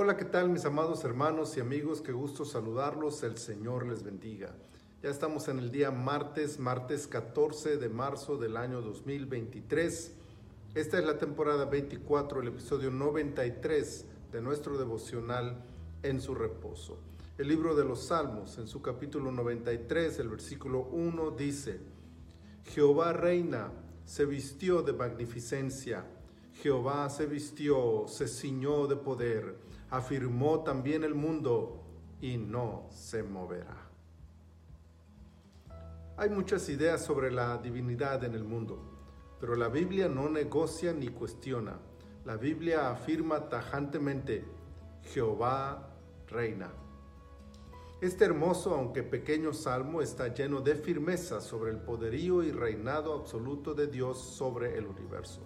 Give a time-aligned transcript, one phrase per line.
[0.00, 2.02] Hola, ¿qué tal mis amados hermanos y amigos?
[2.02, 4.54] Qué gusto saludarlos, el Señor les bendiga.
[5.02, 10.12] Ya estamos en el día martes, martes 14 de marzo del año 2023.
[10.76, 15.64] Esta es la temporada 24, el episodio 93 de nuestro devocional
[16.04, 17.00] en su reposo.
[17.36, 21.80] El libro de los Salmos, en su capítulo 93, el versículo 1 dice,
[22.66, 23.72] Jehová reina,
[24.04, 26.06] se vistió de magnificencia,
[26.62, 31.82] Jehová se vistió, se ciñó de poder afirmó también el mundo
[32.20, 33.76] y no se moverá.
[36.16, 38.78] Hay muchas ideas sobre la divinidad en el mundo,
[39.40, 41.78] pero la Biblia no negocia ni cuestiona.
[42.24, 44.44] La Biblia afirma tajantemente,
[45.04, 45.88] Jehová
[46.26, 46.70] reina.
[48.00, 53.74] Este hermoso, aunque pequeño salmo está lleno de firmeza sobre el poderío y reinado absoluto
[53.74, 55.40] de Dios sobre el universo.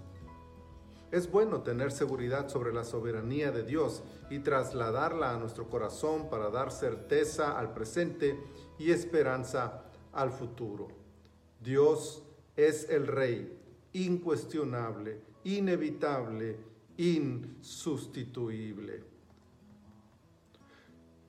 [1.13, 6.49] Es bueno tener seguridad sobre la soberanía de Dios y trasladarla a nuestro corazón para
[6.49, 8.43] dar certeza al presente
[8.79, 10.89] y esperanza al futuro.
[11.61, 12.23] Dios
[12.57, 13.61] es el Rey,
[13.93, 16.57] incuestionable, inevitable,
[16.97, 19.05] insustituible.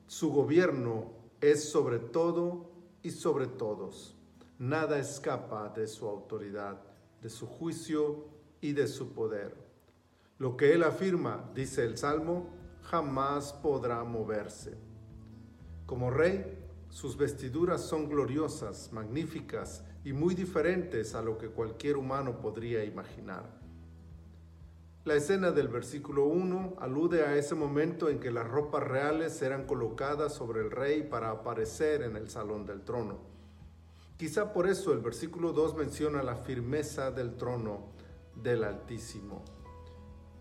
[0.08, 2.70] Su gobierno es sobre todo
[3.02, 4.16] y sobre todos.
[4.60, 6.80] Nada escapa de su autoridad,
[7.22, 8.28] de su juicio
[8.62, 9.63] y de su poder.
[10.44, 12.50] Lo que él afirma, dice el Salmo,
[12.82, 14.78] jamás podrá moverse.
[15.86, 22.42] Como rey, sus vestiduras son gloriosas, magníficas y muy diferentes a lo que cualquier humano
[22.42, 23.58] podría imaginar.
[25.06, 29.66] La escena del versículo 1 alude a ese momento en que las ropas reales eran
[29.66, 33.20] colocadas sobre el rey para aparecer en el salón del trono.
[34.18, 37.94] Quizá por eso el versículo 2 menciona la firmeza del trono
[38.36, 39.63] del Altísimo.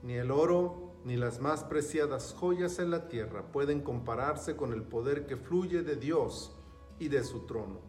[0.02, 4.82] Ni el oro ni las más preciadas joyas en la tierra pueden compararse con el
[4.82, 6.56] poder que fluye de Dios
[6.98, 7.80] y de su trono.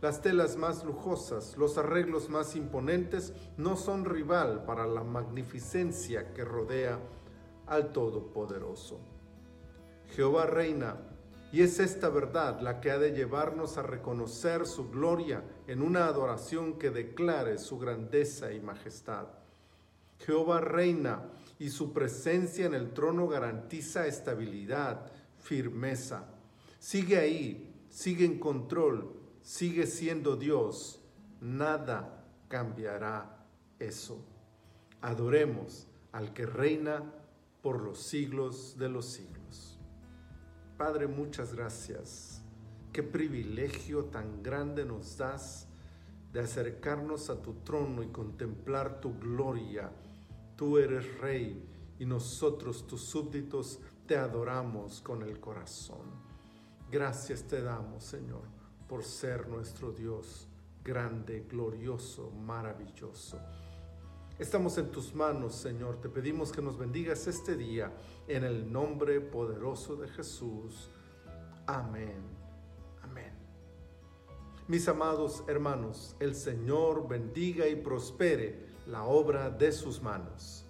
[0.00, 6.44] Las telas más lujosas, los arreglos más imponentes no son rival para la magnificencia que
[6.44, 7.00] rodea
[7.66, 9.00] al Todopoderoso.
[10.10, 10.96] Jehová reina,
[11.50, 16.06] y es esta verdad la que ha de llevarnos a reconocer su gloria en una
[16.06, 19.28] adoración que declare su grandeza y majestad.
[20.18, 21.22] Jehová reina
[21.58, 26.26] y su presencia en el trono garantiza estabilidad, firmeza.
[26.78, 31.00] Sigue ahí, sigue en control, sigue siendo Dios.
[31.40, 33.46] Nada cambiará
[33.78, 34.24] eso.
[35.00, 37.02] Adoremos al que reina
[37.62, 39.78] por los siglos de los siglos.
[40.76, 42.42] Padre, muchas gracias.
[42.92, 45.68] Qué privilegio tan grande nos das
[46.32, 49.90] de acercarnos a tu trono y contemplar tu gloria
[50.56, 51.62] Tú eres rey
[51.98, 56.06] y nosotros, tus súbditos, te adoramos con el corazón.
[56.90, 58.42] Gracias te damos, Señor,
[58.88, 60.48] por ser nuestro Dios
[60.82, 63.38] grande, glorioso, maravilloso.
[64.38, 66.00] Estamos en tus manos, Señor.
[66.00, 67.92] Te pedimos que nos bendigas este día
[68.28, 70.90] en el nombre poderoso de Jesús.
[71.66, 72.22] Amén.
[73.02, 73.32] Amén.
[74.68, 80.65] Mis amados hermanos, el Señor bendiga y prospere la obra de sus manos.